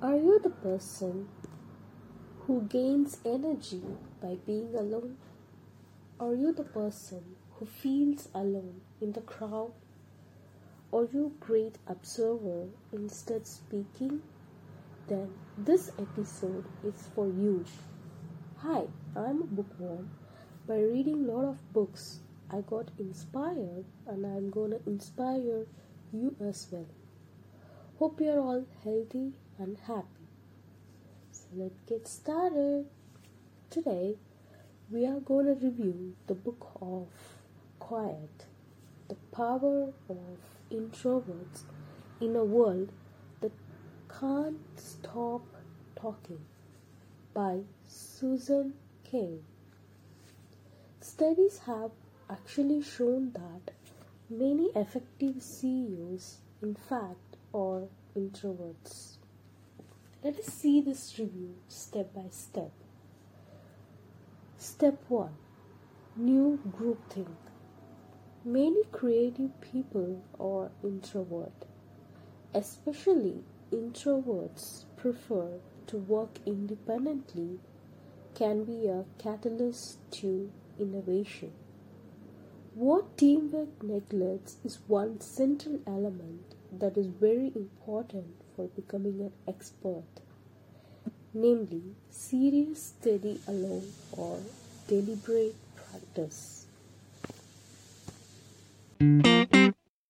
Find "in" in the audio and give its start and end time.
9.00-9.10, 42.20-42.36, 56.62-56.76